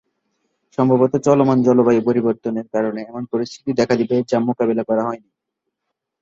সম্ভবত 0.77 1.13
চলমান 1.17 1.57
জলবায়ু 1.61 2.01
পরিবর্তনের 2.05 2.67
কারণে 2.69 2.99
এমন 3.01 3.23
পরিস্থিতি 3.25 3.71
দেখা 3.73 3.95
দিবে, 3.95 4.15
যা 4.27 4.37
মোকাবিলা 4.39 4.83
করা 4.83 5.03
হয়নি। 5.05 5.29